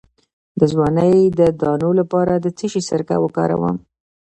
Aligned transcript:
د 0.59 0.61
ځوانۍ 0.71 1.17
د 1.39 1.41
دانو 1.61 1.89
لپاره 1.99 2.33
د 2.37 2.45
څه 2.57 2.65
شي 2.71 2.81
سرکه 2.89 3.15
وکاروم؟ 3.23 3.75